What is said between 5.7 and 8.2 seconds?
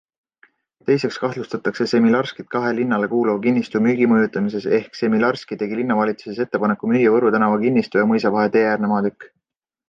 linnavalitsuses ettepaneku müüa Võru tänava kinnistu ja